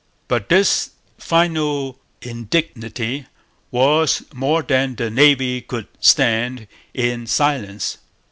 But 0.27 0.49
this 0.49 0.93
final 1.19 1.99
indignity 2.23 3.27
was 3.69 4.23
more 4.33 4.63
than 4.63 4.95
the 4.95 5.11
Navy 5.11 5.61
could 5.61 5.87
stand 5.99 6.65
in 6.95 7.27
silence. 7.27 7.99